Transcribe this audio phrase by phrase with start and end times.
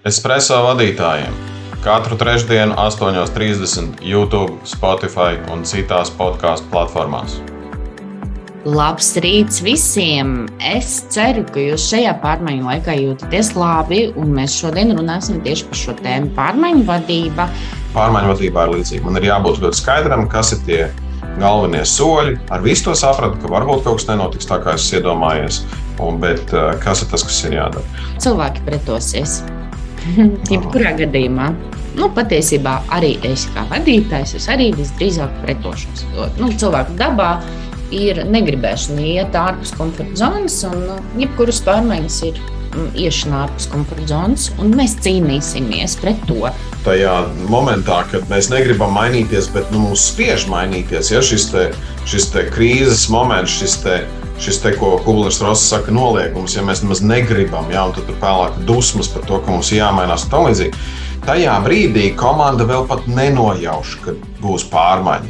[0.00, 1.34] Espreso vadītājiem
[1.84, 7.34] katru trešdienu, 8.30 YouTube, Spotify un citās podkāstu platformās.
[8.64, 10.48] Labs rīts visiem!
[10.56, 15.82] Es ceru, ka jūs šajā pārmaiņu laikā jūtaties labi, un mēs šodien runāsim tieši par
[15.82, 17.50] šo tēmu- pārmaiņu vadība.
[17.92, 19.04] Pārmaiņu vadībā ir līdzīga.
[19.04, 20.82] Man ir jābūt ļoti skaidram, kas ir tie
[21.36, 22.38] galvenie soļi.
[22.48, 25.60] Ar visu to sapratu, ka varbūt kaut kas nenotiks tā, kā es iedomājos,
[26.00, 27.84] un, bet eh, kas ir tas, kas ir jādara?
[28.16, 29.42] Cilvēki pretosies.
[30.52, 31.50] Jebkurā gadījumā.
[31.98, 36.06] Nu, patiesībā arī es kā vadītājs, es arī visdrīzāk pretošos.
[36.38, 37.32] Nu, cilvēku dabā
[37.94, 44.06] ir negribēšana iet ārpus komforta zonas, un nu, jebkuras pārmaiņas ir mm, iešana ārpus komforta
[44.12, 46.52] zonas, un mēs cīnīsimies pret to.
[46.86, 47.16] Tajā
[47.50, 51.66] momentā, kad mēs negribam mainīties, bet nu, mums spiež mainīties, ja šis, te,
[52.08, 53.98] šis te krīzes moments, šis te,
[54.40, 58.16] šis te, ko Kublers Ross saka, noliegums, ja mēs nemaz negribam, ja, un tad ir
[58.22, 60.84] pelēka dusmas par to, ka mums jāmainās un tā līdzīgi.
[61.26, 65.28] Tajā brīdī komanda vēl pat nenojauš, ka būs pārmaiņas.